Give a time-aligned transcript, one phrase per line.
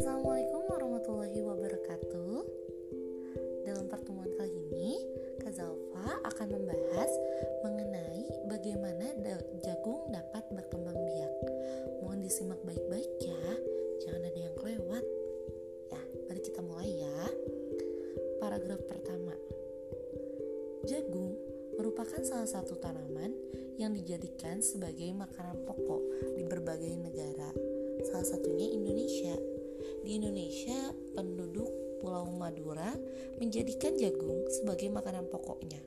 [0.00, 2.40] Assalamualaikum warahmatullahi wabarakatuh.
[3.68, 5.04] Dalam pertemuan kali ini,
[5.44, 7.12] Kak Zalfa akan membahas
[7.60, 9.04] mengenai bagaimana
[9.60, 11.34] jagung dapat berkembang biak.
[12.00, 13.44] Mohon disimak baik-baik ya,
[14.00, 15.04] jangan ada yang kelewat.
[15.92, 17.20] Ya, mari kita mulai ya.
[18.40, 19.36] Paragraf pertama.
[20.88, 21.36] Jagung
[21.76, 23.32] merupakan salah satu tanaman
[23.80, 26.02] yang dijadikan sebagai makanan pokok
[26.36, 27.50] di berbagai negara,
[28.06, 29.34] salah satunya Indonesia.
[30.02, 31.70] Di Indonesia, penduduk
[32.02, 32.90] Pulau Madura
[33.38, 35.78] menjadikan jagung sebagai makanan pokoknya.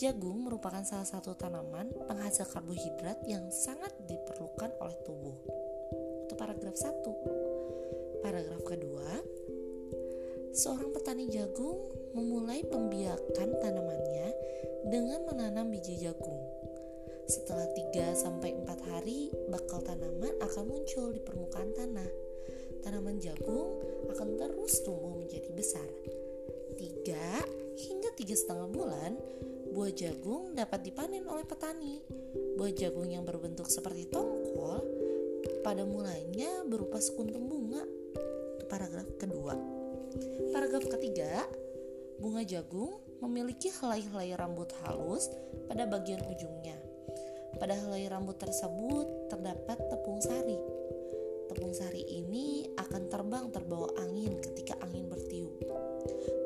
[0.00, 5.36] Jagung merupakan salah satu tanaman penghasil karbohidrat yang sangat diperlukan oleh tubuh.
[6.24, 8.24] Itu paragraf 1.
[8.24, 9.08] Paragraf kedua,
[10.56, 14.28] seorang petani jagung memulai pembiakan tanamannya
[14.90, 16.42] dengan menanam biji jagung.
[17.30, 22.10] Setelah 3-4 hari, bakal tanaman akan muncul di permukaan tanah.
[22.82, 23.78] Tanaman jagung
[24.10, 25.86] akan terus tumbuh menjadi besar.
[26.74, 29.14] 3 hingga tiga setengah bulan,
[29.70, 32.02] buah jagung dapat dipanen oleh petani.
[32.58, 34.82] Buah jagung yang berbentuk seperti tongkol
[35.62, 37.84] pada mulanya berupa sekuntum bunga.
[38.66, 39.54] Paragraf kedua.
[40.50, 41.46] Paragraf ketiga,
[42.20, 45.32] bunga jagung memiliki helai-helai rambut halus
[45.66, 46.76] pada bagian ujungnya.
[47.56, 50.56] Pada helai rambut tersebut terdapat tepung sari.
[51.50, 55.58] Tepung sari ini akan terbang terbawa angin ketika angin bertiup.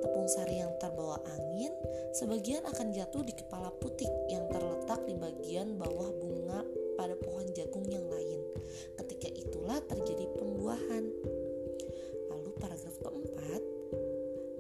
[0.01, 1.71] Tepung sari yang terbawa angin
[2.17, 3.94] sebagian akan jatuh di kepala putik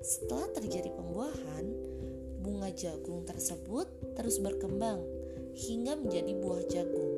[0.04, 1.64] setelah terjadi pembuahan,
[2.44, 5.00] bunga jagung tersebut terus berkembang
[5.56, 7.12] hingga menjadi buah jagung.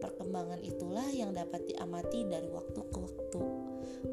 [0.00, 3.42] Perkembangan itulah yang dapat diamati dari waktu ke waktu.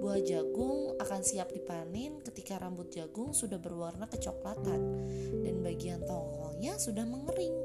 [0.04, 5.08] Buah jagung akan siap dipanen ketika rambut jagung sudah berwarna kecoklatan
[5.48, 7.56] dan bagian tongkolnya sudah mengering.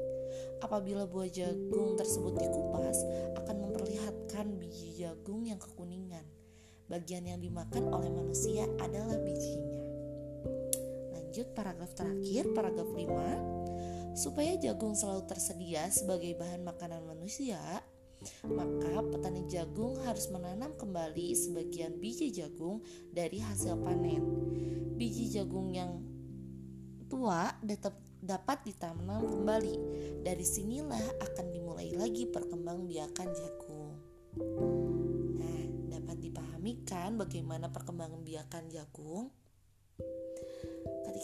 [0.63, 2.95] Apabila buah jagung tersebut dikupas,
[3.43, 6.23] akan memperlihatkan biji jagung yang kekuningan.
[6.87, 9.72] Bagian yang dimakan oleh manusia adalah bijinya.
[11.33, 17.57] Lanjut paragraf terakhir, paragraf 5 Supaya jagung selalu tersedia sebagai bahan makanan manusia,
[18.45, 24.21] maka petani jagung harus menanam kembali sebagian biji jagung dari hasil panen.
[24.93, 26.05] Biji jagung yang
[27.09, 29.75] tua tetap dapat ditanam kembali.
[30.21, 33.97] Dari sinilah akan dimulai lagi perkembangbiakan jagung.
[35.41, 35.61] Nah,
[35.97, 39.33] dapat dipahami kan bagaimana perkembangbiakan jagung?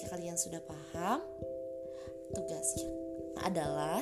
[0.09, 1.22] Kalian sudah paham,
[2.34, 2.90] tugasnya
[3.46, 4.02] adalah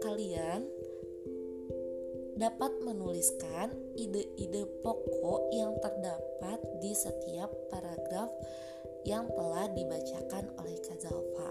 [0.00, 0.62] kalian
[2.38, 8.30] dapat menuliskan ide-ide pokok yang terdapat di setiap paragraf
[9.06, 11.50] yang telah dibacakan oleh Kazalfa.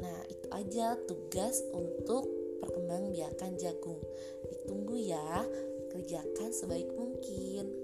[0.00, 2.24] Nah, itu aja tugas untuk
[2.64, 4.00] perkembangbiakan jagung.
[4.48, 5.44] Ditunggu ya,
[5.92, 7.79] kerjakan sebaik mungkin.